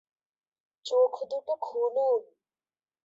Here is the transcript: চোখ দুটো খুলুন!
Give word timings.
চোখ 0.85 1.13
দুটো 1.31 1.53
খুলুন! 1.61 2.21